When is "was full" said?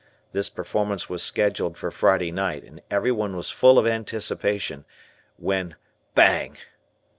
3.37-3.77